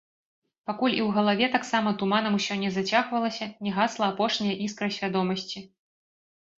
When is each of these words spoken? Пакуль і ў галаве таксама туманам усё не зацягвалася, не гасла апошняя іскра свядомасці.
Пакуль 0.69 0.95
і 0.95 0.97
ў 0.97 1.09
галаве 1.17 1.47
таксама 1.57 1.93
туманам 2.01 2.33
усё 2.39 2.59
не 2.63 2.73
зацягвалася, 2.79 3.45
не 3.67 3.77
гасла 3.79 4.11
апошняя 4.17 4.61
іскра 4.69 4.87
свядомасці. 5.01 5.59